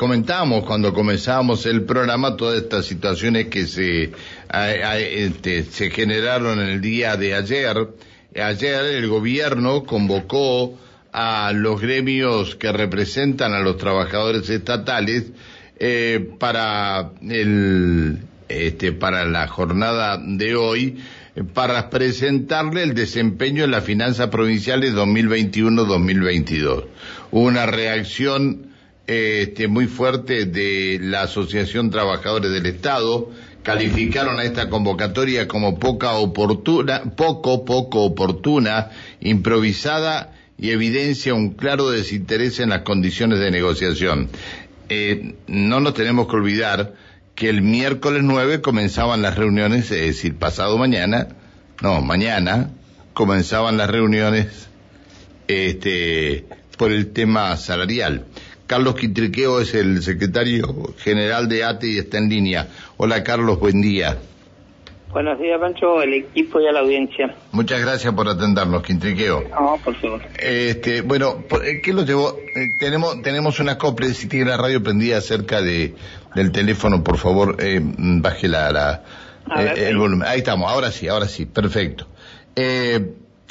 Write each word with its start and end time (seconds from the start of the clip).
comentábamos 0.00 0.64
cuando 0.64 0.94
comenzábamos 0.94 1.66
el 1.66 1.82
programa 1.82 2.34
todas 2.34 2.62
estas 2.62 2.86
situaciones 2.86 3.48
que 3.48 3.66
se, 3.66 4.10
este, 4.50 5.62
se 5.64 5.90
generaron 5.90 6.58
en 6.58 6.68
el 6.70 6.80
día 6.80 7.18
de 7.18 7.34
ayer. 7.34 7.76
Ayer 8.34 8.82
el 8.86 9.08
gobierno 9.08 9.84
convocó 9.84 10.78
a 11.12 11.52
los 11.54 11.82
gremios 11.82 12.56
que 12.56 12.72
representan 12.72 13.52
a 13.52 13.60
los 13.60 13.76
trabajadores 13.76 14.48
estatales 14.48 15.32
eh, 15.78 16.30
para 16.38 17.10
el 17.28 18.20
este, 18.48 18.92
para 18.92 19.26
la 19.26 19.48
jornada 19.48 20.18
de 20.18 20.56
hoy 20.56 20.96
para 21.52 21.90
presentarle 21.90 22.84
el 22.84 22.94
desempeño 22.94 23.64
en 23.64 23.72
las 23.72 23.84
finanzas 23.84 24.28
provinciales 24.28 24.94
2021-2022. 24.94 26.86
Una 27.32 27.66
reacción 27.66 28.69
este, 29.10 29.66
muy 29.66 29.88
fuerte 29.88 30.46
de 30.46 31.00
la 31.02 31.22
Asociación 31.22 31.90
Trabajadores 31.90 32.52
del 32.52 32.66
Estado, 32.66 33.28
calificaron 33.64 34.38
a 34.38 34.44
esta 34.44 34.70
convocatoria 34.70 35.48
como 35.48 35.80
poca 35.80 36.12
oportuna, 36.12 37.02
poco, 37.16 37.64
poco 37.64 38.04
oportuna, 38.04 38.90
improvisada 39.20 40.32
y 40.56 40.70
evidencia 40.70 41.34
un 41.34 41.54
claro 41.54 41.90
desinterés 41.90 42.60
en 42.60 42.68
las 42.68 42.82
condiciones 42.82 43.40
de 43.40 43.50
negociación. 43.50 44.28
Eh, 44.88 45.34
no 45.48 45.80
nos 45.80 45.94
tenemos 45.94 46.28
que 46.28 46.36
olvidar 46.36 46.94
que 47.34 47.48
el 47.48 47.62
miércoles 47.62 48.22
9 48.22 48.60
comenzaban 48.60 49.22
las 49.22 49.36
reuniones, 49.36 49.90
es 49.90 50.06
decir, 50.06 50.36
pasado 50.36 50.78
mañana, 50.78 51.30
no, 51.82 52.00
mañana 52.00 52.70
comenzaban 53.12 53.76
las 53.76 53.90
reuniones 53.90 54.68
este, 55.48 56.44
por 56.78 56.92
el 56.92 57.10
tema 57.10 57.56
salarial. 57.56 58.26
Carlos 58.70 58.94
Quitriqueo 58.94 59.60
es 59.60 59.74
el 59.74 60.00
secretario 60.00 60.94
general 60.98 61.48
de 61.48 61.64
ATE 61.64 61.88
y 61.88 61.98
está 61.98 62.18
en 62.18 62.28
línea. 62.28 62.68
Hola 62.98 63.24
Carlos, 63.24 63.58
buen 63.58 63.82
día. 63.82 64.16
Buenos 65.10 65.40
días, 65.40 65.58
Pancho, 65.58 66.00
el 66.00 66.14
equipo 66.14 66.60
y 66.60 66.68
a 66.68 66.70
la 66.70 66.78
audiencia. 66.78 67.34
Muchas 67.50 67.80
gracias 67.80 68.14
por 68.14 68.28
atendernos, 68.28 68.84
Quintriqueo. 68.84 69.42
No, 69.50 69.76
por 69.84 69.96
favor. 69.96 70.22
Este, 70.38 71.00
bueno, 71.00 71.42
eh, 71.64 71.80
¿qué 71.82 71.92
lo 71.92 72.04
llevó? 72.04 72.38
Eh, 72.54 72.76
tenemos, 72.78 73.20
tenemos 73.22 73.58
una 73.58 73.76
copla, 73.76 74.06
si 74.10 74.28
tiene 74.28 74.50
la 74.50 74.56
radio 74.56 74.80
prendida 74.80 75.20
cerca 75.20 75.60
de, 75.60 75.96
del 76.36 76.52
teléfono, 76.52 77.02
por 77.02 77.18
favor, 77.18 77.56
eh, 77.58 77.80
baje 77.82 78.46
la, 78.46 78.70
la 78.70 79.02
el 79.74 79.96
volumen. 79.96 80.28
Ahí 80.28 80.38
estamos, 80.38 80.70
ahora 80.70 80.92
sí, 80.92 81.08
ahora 81.08 81.26
sí, 81.26 81.44
perfecto. 81.44 82.06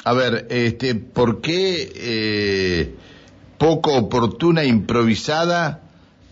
a 0.02 0.12
ver, 0.14 0.46
este, 0.48 0.94
¿por 0.94 1.42
qué 1.42 2.96
poco 3.60 3.94
oportuna, 3.94 4.64
improvisada? 4.64 5.80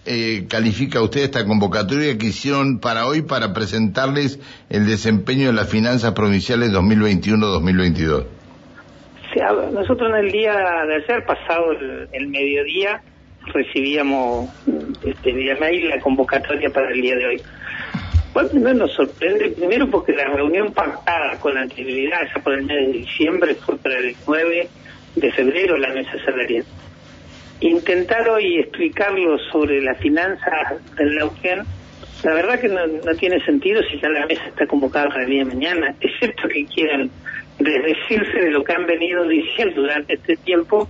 eh, 0.08 0.46
califica 0.48 1.02
usted 1.02 1.20
esta 1.20 1.44
convocatoria 1.44 2.16
que 2.16 2.26
hicieron 2.26 2.80
para 2.80 3.06
hoy 3.06 3.20
para 3.20 3.52
presentarles 3.52 4.40
el 4.70 4.86
desempeño 4.86 5.48
de 5.48 5.52
las 5.52 5.68
finanzas 5.68 6.12
provinciales 6.12 6.72
2021-2022? 6.72 8.24
nosotros 9.72 10.10
en 10.10 10.16
el 10.16 10.32
día 10.32 10.52
de 10.86 10.94
ayer, 10.96 11.24
pasado 11.26 11.72
el, 12.12 12.28
mediodía, 12.28 13.02
recibíamos 13.52 14.50
este, 15.04 15.32
vía 15.32 15.56
mail 15.60 15.90
la 15.90 16.00
convocatoria 16.00 16.70
para 16.70 16.90
el 16.90 17.00
día 17.02 17.14
de 17.14 17.26
hoy. 17.26 17.42
Bueno, 18.32 18.74
nos 18.74 18.92
sorprende, 18.94 19.50
primero 19.50 19.88
porque 19.90 20.12
la 20.12 20.24
reunión 20.24 20.72
pactada 20.72 21.38
con 21.38 21.54
la 21.54 21.62
anterioridad, 21.62 22.20
ya 22.34 22.42
por 22.42 22.54
el 22.54 22.64
mes 22.64 22.86
de 22.86 22.92
diciembre, 22.98 23.54
fue 23.54 23.76
para 23.76 23.98
el 23.98 24.16
9 24.26 24.68
de 25.16 25.32
febrero 25.32 25.76
la 25.76 25.92
mesa 25.92 26.12
salarial 26.24 26.64
intentar 27.60 28.28
hoy 28.28 28.58
explicarlo 28.58 29.38
sobre 29.50 29.80
la 29.80 29.94
finanza 29.94 30.76
del 30.96 31.16
Neuquén, 31.16 31.64
la 32.24 32.34
verdad 32.34 32.60
que 32.60 32.68
no, 32.68 32.82
tiene 33.18 33.44
sentido 33.44 33.82
si 33.84 33.98
ya 34.00 34.08
la 34.08 34.26
mesa 34.26 34.44
está 34.46 34.66
convocada 34.66 35.08
para 35.08 35.22
el 35.24 35.30
día 35.30 35.44
de 35.44 35.54
mañana, 35.54 35.94
excepto 36.00 36.48
que 36.48 36.64
quieran 36.66 37.10
desdecirse 37.58 38.40
de 38.40 38.50
lo 38.50 38.62
que 38.64 38.72
han 38.72 38.86
venido 38.86 39.26
diciendo 39.26 39.82
durante 39.82 40.14
este 40.14 40.36
tiempo, 40.36 40.88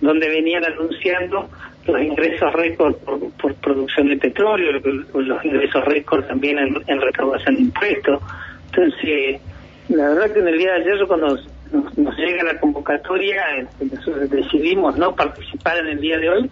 donde 0.00 0.28
venían 0.28 0.64
anunciando 0.64 1.48
los 1.86 2.00
ingresos 2.00 2.52
récord 2.52 2.94
por, 2.96 3.54
producción 3.56 4.08
de 4.08 4.16
petróleo, 4.16 4.72
los 5.14 5.44
ingresos 5.44 5.84
récord 5.84 6.24
también 6.26 6.58
en, 6.58 6.76
en 6.86 7.00
recaudación 7.00 7.56
de 7.56 7.62
impuestos. 7.62 8.22
Entonces, 8.66 9.40
la 9.88 10.10
verdad 10.10 10.32
que 10.32 10.40
en 10.40 10.48
el 10.48 10.58
día 10.58 10.72
de 10.74 10.80
ayer 10.82 11.06
cuando 11.06 11.38
nos, 11.72 12.16
llega 12.16 12.44
la 12.44 12.58
convocatoria, 12.58 13.42
nosotros 13.80 14.30
decidimos 14.30 14.96
no 14.96 15.14
participar 15.14 15.78
en 15.78 15.88
el 15.88 16.00
día 16.00 16.18
de 16.18 16.28
hoy, 16.28 16.50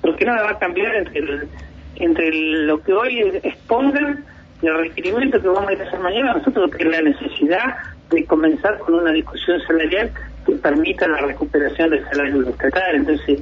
porque 0.00 0.24
nada 0.24 0.42
va 0.42 0.50
a 0.50 0.58
cambiar 0.58 0.94
entre, 0.94 1.22
entre 1.96 2.30
lo 2.32 2.82
que 2.82 2.92
hoy 2.92 3.40
expongan 3.42 4.24
y 4.60 4.66
el 4.66 4.78
requerimiento 4.78 5.40
que 5.40 5.48
vamos 5.48 5.70
a 5.70 5.82
hacer 5.82 6.00
mañana. 6.00 6.34
Nosotros 6.34 6.70
tenemos 6.70 6.96
la 6.96 7.10
necesidad 7.10 7.76
de 8.10 8.24
comenzar 8.24 8.78
con 8.78 8.94
una 8.94 9.12
discusión 9.12 9.60
salarial 9.66 10.10
que 10.46 10.52
permita 10.54 11.06
la 11.08 11.18
recuperación 11.18 11.90
del 11.90 12.04
salario 12.04 12.48
estatal. 12.48 12.94
Entonces, 12.94 13.40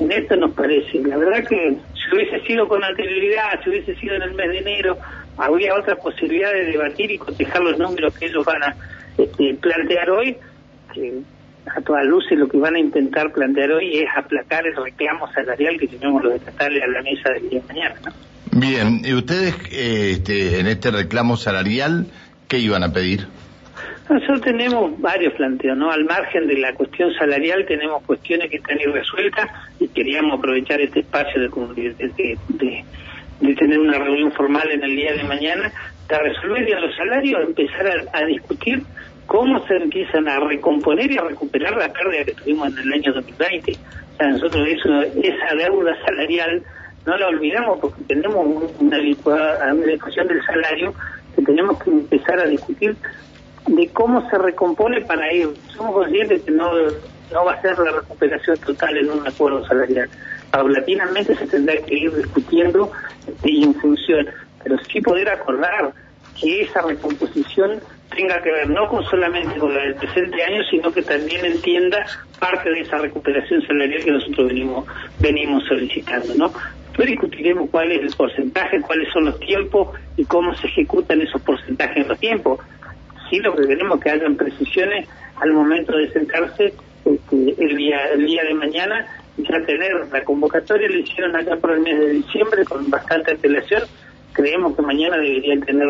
en 0.00 0.12
esto 0.12 0.36
nos 0.36 0.52
parece. 0.52 1.00
La 1.02 1.16
verdad 1.16 1.46
que 1.46 1.76
si 1.94 2.14
hubiese 2.14 2.40
sido 2.46 2.66
con 2.68 2.82
anterioridad, 2.82 3.60
si 3.62 3.70
hubiese 3.70 3.94
sido 3.96 4.14
en 4.16 4.22
el 4.22 4.34
mes 4.34 4.48
de 4.48 4.58
enero, 4.58 4.96
habría 5.36 5.74
otra 5.74 5.96
posibilidad 5.96 6.52
de 6.52 6.66
debatir 6.66 7.10
y 7.10 7.18
cotejar 7.18 7.62
los 7.62 7.78
números 7.78 8.16
que 8.18 8.26
ellos 8.26 8.44
van 8.44 8.62
a 8.62 8.74
este, 9.18 9.54
plantear 9.60 10.10
hoy 10.10 10.36
que 10.92 11.22
a 11.66 11.80
todas 11.80 12.04
luces 12.04 12.38
lo 12.38 12.48
que 12.48 12.58
van 12.58 12.74
a 12.74 12.78
intentar 12.78 13.32
plantear 13.32 13.72
hoy 13.72 13.98
es 13.98 14.08
aplacar 14.16 14.66
el 14.66 14.74
reclamo 14.76 15.30
salarial 15.32 15.78
que 15.78 15.88
tenemos 15.88 16.22
los 16.22 16.34
estatales 16.34 16.82
a 16.82 16.86
la 16.86 17.02
mesa 17.02 17.30
del 17.30 17.48
día 17.48 17.60
de 17.60 17.66
mañana. 17.66 17.94
Bien, 18.54 19.00
¿y 19.04 19.14
ustedes 19.14 19.54
eh, 19.70 20.10
este, 20.12 20.60
en 20.60 20.66
este 20.66 20.90
reclamo 20.90 21.36
salarial 21.36 22.06
qué 22.48 22.58
iban 22.58 22.82
a 22.82 22.92
pedir? 22.92 23.26
Nosotros 24.10 24.42
tenemos 24.42 25.00
varios 25.00 25.32
planteos, 25.34 25.78
¿no? 25.78 25.90
Al 25.90 26.04
margen 26.04 26.46
de 26.46 26.58
la 26.58 26.74
cuestión 26.74 27.14
salarial 27.14 27.64
tenemos 27.66 28.02
cuestiones 28.02 28.50
que 28.50 28.56
están 28.56 28.78
irresueltas 28.78 29.48
y 29.80 29.88
queríamos 29.88 30.38
aprovechar 30.38 30.80
este 30.80 31.00
espacio 31.00 31.40
de, 31.40 31.94
de, 31.94 32.84
de, 33.40 33.54
tener 33.54 33.78
una 33.78 33.98
reunión 33.98 34.32
formal 34.32 34.70
en 34.70 34.82
el 34.82 34.96
día 34.96 35.14
de 35.14 35.24
mañana, 35.24 35.72
de 36.08 36.18
resolver 36.18 36.68
ya 36.68 36.78
los 36.80 36.94
salarios, 36.94 37.40
empezar 37.42 38.08
a 38.12 38.24
discutir 38.26 38.82
cómo 39.26 39.64
se 39.66 39.76
empiezan 39.76 40.28
a 40.28 40.40
recomponer 40.40 41.10
y 41.10 41.18
a 41.18 41.22
recuperar 41.22 41.76
la 41.76 41.92
pérdida 41.92 42.24
que 42.24 42.34
tuvimos 42.34 42.68
en 42.68 42.78
el 42.78 42.92
año 42.92 43.12
2020. 43.14 43.72
O 43.72 44.16
sea, 44.16 44.28
nosotros 44.28 44.68
eso, 44.68 45.02
esa 45.02 45.54
deuda 45.56 45.96
salarial 46.04 46.62
no 47.06 47.16
la 47.16 47.28
olvidamos 47.28 47.78
porque 47.80 48.02
tenemos 48.04 48.46
una 48.78 48.96
adecuación 48.96 50.28
del 50.28 50.44
salario 50.44 50.94
que 51.34 51.42
tenemos 51.42 51.82
que 51.82 51.90
empezar 51.90 52.38
a 52.38 52.46
discutir 52.46 52.96
de 53.66 53.88
cómo 53.88 54.28
se 54.28 54.38
recompone 54.38 55.00
para 55.02 55.32
ir. 55.32 55.48
Somos 55.76 55.94
conscientes 55.94 56.42
que 56.42 56.50
no, 56.50 56.70
no 57.32 57.44
va 57.44 57.54
a 57.54 57.62
ser 57.62 57.78
la 57.78 57.92
recuperación 57.92 58.56
total 58.58 58.96
en 58.98 59.10
un 59.10 59.26
acuerdo 59.26 59.66
salarial. 59.66 60.08
Paulatinamente 60.50 61.34
se 61.34 61.46
tendrá 61.46 61.76
que 61.76 61.94
ir 61.94 62.14
discutiendo 62.14 62.90
y 63.42 63.64
en 63.64 63.74
función, 63.74 64.26
pero 64.62 64.76
sí 64.84 65.00
poder 65.00 65.28
acordar 65.28 65.92
que 66.38 66.62
esa 66.62 66.82
recomposición 66.82 67.80
tenga 68.14 68.40
que 68.42 68.50
ver 68.50 68.68
no 68.68 68.88
con 68.88 69.04
solamente 69.04 69.58
con 69.58 69.74
la 69.74 69.82
del 69.82 69.94
presente 69.94 70.42
año, 70.42 70.62
sino 70.70 70.92
que 70.92 71.02
también 71.02 71.44
entienda 71.44 72.04
parte 72.38 72.70
de 72.70 72.80
esa 72.80 72.98
recuperación 72.98 73.62
salarial 73.66 74.04
que 74.04 74.10
nosotros 74.10 74.48
venimos 74.48 74.86
venimos 75.20 75.64
solicitando, 75.66 76.34
¿no? 76.34 76.52
Después 76.86 77.08
discutiremos 77.08 77.70
cuál 77.70 77.90
es 77.92 78.02
el 78.02 78.14
porcentaje, 78.14 78.80
cuáles 78.82 79.10
son 79.12 79.24
los 79.26 79.40
tiempos 79.40 79.96
y 80.16 80.24
cómo 80.24 80.54
se 80.54 80.66
ejecutan 80.66 81.22
esos 81.22 81.40
porcentajes 81.40 81.96
en 81.96 82.08
los 82.08 82.18
tiempos. 82.18 82.60
Sí, 83.30 83.38
lo 83.38 83.54
que 83.54 83.66
queremos 83.66 83.98
que 83.98 84.10
hayan 84.10 84.36
precisiones 84.36 85.08
al 85.36 85.52
momento 85.52 85.96
de 85.96 86.10
sentarse 86.12 86.74
este, 87.04 87.64
el 87.64 87.76
día 87.76 87.98
el 88.12 88.26
día 88.26 88.44
de 88.44 88.54
mañana 88.54 89.06
ya 89.38 89.60
tener 89.64 89.92
la 90.12 90.22
convocatoria 90.22 90.88
lo 90.88 90.98
hicieron 90.98 91.34
acá 91.34 91.56
por 91.56 91.72
el 91.72 91.80
mes 91.80 91.98
de 91.98 92.10
diciembre 92.10 92.64
con 92.64 92.88
bastante 92.90 93.32
antelación 93.32 93.82
creemos 94.32 94.76
que 94.76 94.82
mañana 94.82 95.16
deberían 95.16 95.60
tener 95.62 95.88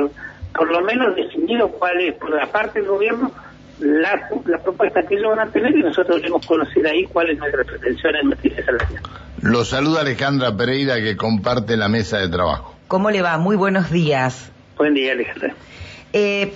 por 0.55 0.71
lo 0.71 0.81
menos 0.83 1.15
definido 1.17 1.69
cuál 1.69 2.01
es, 2.01 2.15
por 2.15 2.31
la 2.31 2.47
parte 2.47 2.81
del 2.81 2.89
gobierno, 2.89 3.33
la, 3.79 4.29
propuesta 4.63 5.03
que 5.03 5.15
ellos 5.17 5.37
van 5.37 5.49
a 5.49 5.51
tener 5.51 5.75
y 5.77 5.83
nosotros 5.83 6.17
debemos 6.17 6.47
conocer 6.47 6.87
ahí 6.87 7.05
cuál 7.05 7.31
es 7.31 7.39
nuestra 7.39 7.65
pretensión 7.65 8.15
en 8.17 8.29
materia 8.29 8.65
salarial. 8.65 9.03
Lo 9.41 9.65
saluda 9.65 10.03
Alejandra 10.03 10.57
Pereira 10.57 10.97
que 11.01 11.17
comparte 11.17 11.77
la 11.77 11.89
mesa 11.89 12.19
de 12.19 12.29
trabajo. 12.29 12.77
¿Cómo 12.89 13.11
le 13.11 13.23
va? 13.23 13.39
Muy 13.39 13.57
buenos 13.57 13.91
días. 13.91 14.51
Buen 14.77 14.95
día, 14.95 15.13
Alejandra. 15.13 15.55
Eh, 16.13 16.53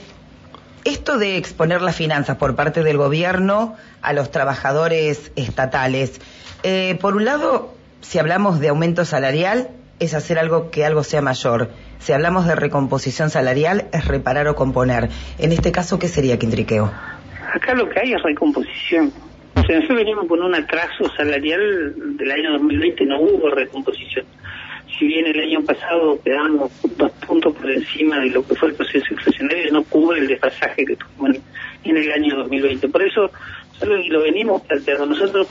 esto 0.85 1.19
de 1.19 1.37
exponer 1.37 1.83
las 1.83 1.97
finanzas 1.97 2.37
por 2.37 2.55
parte 2.55 2.83
del 2.83 2.97
gobierno 2.97 3.77
a 4.03 4.13
los 4.13 4.31
trabajadores 4.31 5.33
estatales, 5.35 6.21
eh, 6.63 6.97
por 7.01 7.17
un 7.17 7.25
lado, 7.25 7.75
si 8.03 8.19
hablamos 8.19 8.61
de 8.61 8.69
aumento 8.69 9.05
salarial, 9.05 9.69
es 9.99 10.15
hacer 10.15 10.39
algo 10.39 10.71
que 10.71 10.85
algo 10.85 11.03
sea 11.03 11.23
mayor. 11.23 11.71
Si 11.99 12.13
hablamos 12.13 12.47
de 12.47 12.55
recomposición 12.55 13.31
salarial, 13.31 13.87
es 13.93 14.07
reparar 14.07 14.49
o 14.49 14.55
componer. 14.55 15.09
En 15.39 15.53
este 15.53 15.73
caso, 15.73 15.99
¿qué 15.99 16.09
sería 16.09 16.39
quintriqueo? 16.39 16.93
Acá 17.55 17.75
lo 17.75 17.89
que 17.89 18.01
hay 18.01 18.13
es 18.13 18.23
recomposición. 18.23 19.13
O 19.55 19.63
sea, 19.63 19.77
nosotros 19.77 19.99
venimos 19.99 20.27
con 20.29 20.43
un 20.43 20.55
atraso 20.55 21.09
salarial 21.17 22.17
del 22.17 22.31
año 22.31 22.53
2020, 22.53 23.07
no 23.07 23.21
hubo 23.21 23.49
recomposición. 23.51 24.27
si 24.99 25.07
bien 25.07 25.27
el 25.27 25.41
año 25.41 25.63
pasado 25.65 26.19
quedamos 26.23 26.71
dos 26.97 27.11
puntos 27.27 27.55
por 27.55 27.71
encima 27.71 28.21
de 28.21 28.31
lo 28.31 28.47
que 28.47 28.55
fue 28.55 28.69
el 28.69 28.75
proceso 28.75 29.07
inflacionario, 29.11 29.73
no 29.73 29.83
cubre 29.85 30.21
el 30.21 30.29
desfasaje 30.29 30.85
que 30.85 30.97
tuvimos 30.97 31.39
en 31.85 31.97
el 31.97 32.13
año 32.13 32.37
2020. 32.37 32.89
Por 32.89 33.03
eso, 33.03 33.31
solo 33.79 33.97
lo 33.97 34.23
venimos 34.23 34.63
planteando 34.63 35.07
nosotros 35.07 35.49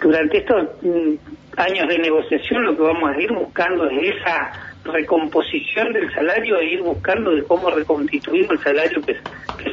durante 0.00 0.38
estos 0.38 0.68
mm, 0.82 1.14
años 1.56 1.88
de 1.88 1.98
negociación, 1.98 2.64
lo 2.64 2.76
que 2.76 2.82
vamos 2.82 3.10
a 3.10 3.20
ir 3.20 3.32
buscando 3.32 3.88
es 3.88 4.16
esa 4.16 4.52
recomposición 4.84 5.92
del 5.92 6.12
salario 6.12 6.58
e 6.58 6.72
ir 6.72 6.82
buscando 6.82 7.30
de 7.30 7.42
cómo 7.44 7.70
reconstituir 7.70 8.48
el 8.50 8.58
salario 8.58 9.00
que, 9.02 9.16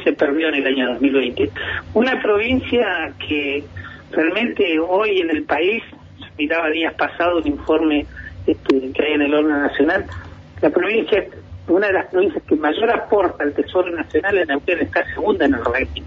se 0.04 0.12
perdió 0.12 0.48
en 0.48 0.54
el 0.54 0.66
año 0.66 0.88
2020. 0.90 1.50
Una 1.94 2.22
provincia 2.22 3.12
que 3.18 3.64
realmente 4.12 4.78
hoy 4.78 5.20
en 5.20 5.30
el 5.30 5.42
país, 5.42 5.82
miraba 6.38 6.70
días 6.70 6.94
pasados 6.94 7.44
un 7.44 7.52
informe 7.52 8.06
este, 8.46 8.92
que 8.92 9.02
hay 9.04 9.12
en 9.14 9.22
el 9.22 9.34
orden 9.34 9.60
nacional, 9.62 10.06
la 10.62 10.70
provincia, 10.70 11.24
una 11.66 11.88
de 11.88 11.92
las 11.92 12.06
provincias 12.06 12.42
que 12.44 12.54
mayor 12.54 12.90
aporta 12.90 13.42
al 13.42 13.52
Tesoro 13.52 13.90
Nacional 13.90 14.38
en 14.38 14.48
Neuquén 14.48 14.78
está 14.78 15.04
segunda 15.12 15.44
en 15.44 15.54
el 15.54 15.64
ranking. 15.64 16.02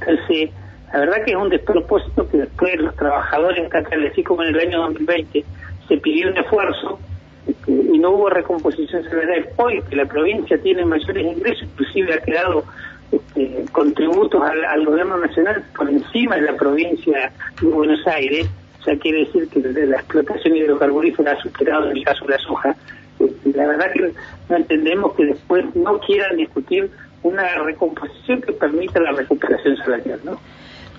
Entonces, 0.00 0.50
la 0.94 1.00
verdad 1.00 1.24
que 1.24 1.32
es 1.32 1.36
un 1.36 1.48
despropósito 1.48 2.28
que 2.28 2.36
después 2.36 2.76
los 2.76 2.94
trabajadores 2.94 3.68
así 4.12 4.22
como 4.22 4.44
en 4.44 4.54
el 4.54 4.60
año 4.60 4.82
2020, 4.82 5.44
se 5.88 5.96
pidió 5.96 6.30
un 6.30 6.36
esfuerzo 6.38 7.00
este, 7.48 7.72
y 7.72 7.98
no 7.98 8.10
hubo 8.10 8.30
recomposición 8.30 9.02
salarial. 9.02 9.48
Hoy 9.56 9.82
que 9.90 9.96
la 9.96 10.04
provincia 10.04 10.56
tiene 10.56 10.84
mayores 10.84 11.26
ingresos, 11.26 11.64
inclusive 11.64 12.14
ha 12.14 12.18
quedado 12.18 12.62
este, 13.10 13.64
contributos 13.72 14.40
al, 14.40 14.86
gobierno 14.86 15.16
nacional 15.16 15.64
por 15.76 15.90
encima 15.90 16.36
de 16.36 16.42
la 16.42 16.54
provincia 16.54 17.32
de 17.60 17.66
Buenos 17.66 18.06
Aires, 18.06 18.46
o 18.78 18.84
sea, 18.84 18.96
quiere 18.96 19.24
decir 19.24 19.48
que 19.48 19.58
la 19.60 19.96
explotación 19.96 20.56
hidrocarburífera 20.56 21.32
ha 21.32 21.42
superado 21.42 21.90
en 21.90 21.96
el 21.96 22.04
caso 22.04 22.24
de 22.24 22.30
la 22.30 22.38
soja. 22.38 22.76
Este, 23.18 23.52
la 23.52 23.66
verdad 23.66 23.90
que 23.92 24.12
no 24.48 24.56
entendemos 24.56 25.12
que 25.14 25.24
después 25.24 25.74
no 25.74 25.98
quieran 25.98 26.36
discutir 26.36 26.88
una 27.24 27.52
recomposición 27.64 28.42
que 28.42 28.52
permita 28.52 29.00
la 29.00 29.10
recuperación 29.10 29.76
salarial, 29.78 30.20
¿no? 30.22 30.38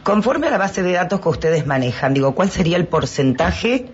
Conforme 0.05 0.45
a 0.45 0.51
la 0.51 0.59
base 0.59 0.83
de 0.83 0.91
datos 0.91 1.19
que 1.19 1.29
ustedes 1.29 1.65
manejan, 1.65 2.13
digo, 2.13 2.35
¿cuál 2.35 2.49
sería 2.49 2.77
el 2.77 2.85
porcentaje 2.85 3.85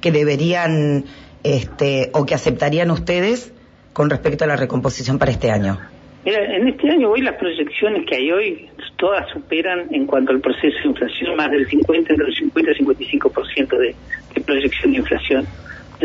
que 0.00 0.10
deberían 0.10 1.04
este, 1.42 2.08
o 2.14 2.24
que 2.24 2.34
aceptarían 2.34 2.90
ustedes 2.90 3.52
con 3.92 4.08
respecto 4.08 4.44
a 4.44 4.46
la 4.46 4.56
recomposición 4.56 5.18
para 5.18 5.32
este 5.32 5.50
año? 5.50 5.78
Mira, 6.24 6.42
en 6.56 6.66
este 6.68 6.88
año 6.88 7.10
hoy 7.10 7.20
las 7.20 7.34
proyecciones 7.34 8.06
que 8.08 8.16
hay 8.16 8.32
hoy 8.32 8.70
todas 8.96 9.28
superan 9.34 9.92
en 9.92 10.06
cuanto 10.06 10.32
al 10.32 10.40
proceso 10.40 10.78
de 10.82 10.88
inflación 10.88 11.36
más 11.36 11.50
del 11.50 11.68
50, 11.68 12.14
entre 12.14 12.26
el 12.26 12.34
50 12.34 12.70
y 12.70 12.74
55% 12.76 13.68
de, 13.68 13.94
de 14.34 14.40
proyección 14.40 14.92
de 14.92 14.98
inflación. 14.98 15.46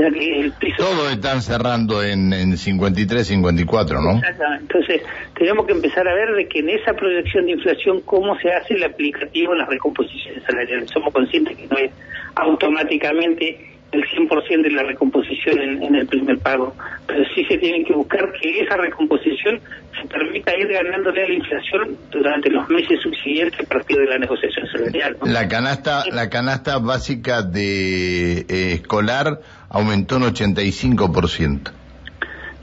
El 0.08 0.54
Todos 0.78 1.12
están 1.12 1.42
cerrando 1.42 2.04
en, 2.04 2.34
en 2.34 2.58
53, 2.58 3.28
54, 3.28 4.02
¿no? 4.02 4.18
Exactamente. 4.18 4.62
Entonces, 4.62 5.02
tenemos 5.38 5.66
que 5.66 5.74
empezar 5.74 6.08
a 6.08 6.14
ver 6.14 6.34
de 6.36 6.48
que 6.48 6.60
en 6.60 6.70
esa 6.70 6.94
proyección 6.94 7.46
de 7.46 7.52
inflación 7.54 8.02
cómo 8.02 8.38
se 8.40 8.52
hace 8.52 8.76
el 8.76 8.84
aplicativo 8.84 9.54
en 9.54 9.60
las 9.60 9.70
recomposiciones 9.70 10.44
salariales. 10.44 10.90
Somos 10.90 11.14
conscientes 11.14 11.58
que 11.58 11.68
no 11.68 11.78
es 11.78 11.92
automáticamente 12.36 13.79
el 13.92 14.04
100% 14.04 14.62
de 14.62 14.72
la 14.72 14.84
recomposición 14.84 15.60
en, 15.60 15.96
el 15.96 16.06
primer 16.08 16.38
pago, 16.40 16.76
pero 17.08 17.24
sí 17.34 17.44
se 17.46 17.58
tiene 17.58 17.84
que 17.84 17.94
buscar 17.94 18.32
que 18.34 18.62
esa 18.62 18.78
recomposición 18.78 19.60
se 20.00 20.08
permita 20.08 20.56
ir 20.58 20.68
ganándole 20.68 21.24
a 21.24 21.28
la 21.28 21.34
inflación 21.34 21.98
durante 22.12 22.50
los 22.50 22.70
meses 22.70 23.00
subsiguientes 23.02 23.60
a 23.60 23.64
partir 23.64 23.98
de 23.98 24.06
la 24.06 24.18
negociación 24.20 24.68
salarial. 24.68 25.18
La 25.24 25.48
canasta, 25.48 26.04
la 26.12 26.30
canasta 26.30 26.78
básica 26.78 27.42
de 27.42 28.42
eh, 28.42 28.74
escolar 28.74 29.40
aumentó 29.70 30.18
un 30.18 30.24
85%. 30.24 31.79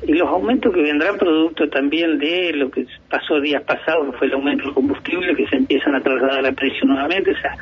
Y 0.07 0.13
los 0.13 0.29
aumentos 0.29 0.73
que 0.73 0.83
vendrán 0.83 1.19
producto 1.19 1.69
también 1.69 2.19
de 2.19 2.53
lo 2.53 2.71
que 2.71 2.87
pasó 3.11 3.41
días 3.41 3.63
pasados, 3.65 4.13
que 4.13 4.19
fue 4.19 4.27
el 4.29 4.35
aumento 4.35 4.65
del 4.65 4.75
combustible, 4.75 5.35
que 5.35 5.49
se 5.49 5.57
empiezan 5.57 5.97
a 5.97 6.01
trasladar 6.01 6.47
a 6.47 6.53
precio 6.53 6.87
nuevamente, 6.87 7.33
o 7.33 7.37
sea, 7.41 7.57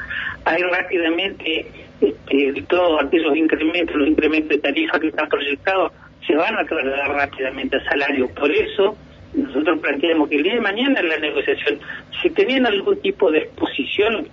hay 0.44 0.62
rápidamente 0.62 1.66
este, 2.02 2.62
todos 2.68 3.02
aquellos 3.02 3.34
incrementos, 3.34 3.96
los 3.96 4.08
incrementos 4.08 4.50
de 4.50 4.58
tarifa 4.58 5.00
que 5.00 5.08
están 5.08 5.28
proyectados, 5.28 5.92
se 6.26 6.34
van 6.34 6.54
a 6.56 6.64
trasladar 6.64 7.12
rápidamente 7.12 7.76
a 7.78 7.84
salario. 7.84 8.28
Por 8.34 8.50
eso, 8.50 8.94
nosotros 9.34 9.80
planteamos 9.80 10.28
que 10.28 10.36
el 10.36 10.42
día 10.42 10.54
de 10.54 10.60
mañana 10.60 11.00
en 11.00 11.08
la 11.08 11.18
negociación, 11.18 11.78
si 12.22 12.30
tenían 12.30 12.66
algún 12.66 13.00
tipo 13.00 13.30
de 13.30 13.38
exposición, 13.38 14.28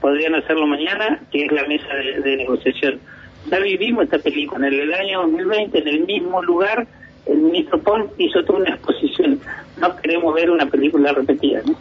podrían 0.00 0.34
hacerlo 0.34 0.66
mañana, 0.66 1.20
que 1.30 1.44
es 1.44 1.52
la 1.52 1.64
mesa 1.66 1.94
de, 1.94 2.36
negociación. 2.36 2.98
Ya 3.50 3.58
vivimos 3.58 4.04
esta 4.04 4.18
película 4.18 4.66
en 4.66 4.74
el 4.74 4.92
año 4.92 5.22
2020, 5.22 5.78
en 5.78 5.88
el 5.88 6.00
mismo 6.00 6.42
lugar, 6.42 6.86
el 7.26 7.38
ministro 7.38 7.80
Pons 7.80 8.10
hizo 8.18 8.44
toda 8.44 8.60
una 8.60 8.74
exposición. 8.74 9.40
No 9.78 9.96
queremos 9.96 10.34
ver 10.34 10.50
una 10.50 10.66
película 10.66 11.12
repetida, 11.12 11.62
¿no? 11.66 11.74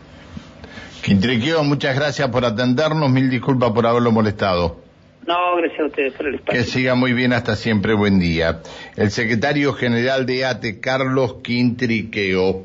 Quintriqueo, 1.03 1.63
muchas 1.63 1.95
gracias 1.95 2.29
por 2.29 2.45
atendernos, 2.45 3.11
mil 3.11 3.29
disculpas 3.29 3.71
por 3.71 3.85
haberlo 3.85 4.11
molestado. 4.11 4.81
No, 5.27 5.55
gracias 5.57 5.79
a 5.79 5.85
ustedes 5.85 6.13
por 6.13 6.27
el 6.27 6.35
espacio. 6.35 6.61
Que 6.61 6.67
siga 6.67 6.95
muy 6.95 7.13
bien 7.13 7.33
hasta 7.33 7.55
siempre, 7.55 7.93
buen 7.93 8.19
día. 8.19 8.61
El 8.95 9.11
secretario 9.11 9.73
general 9.73 10.25
de 10.25 10.45
ATE, 10.45 10.79
Carlos 10.79 11.35
Quintriqueo. 11.43 12.63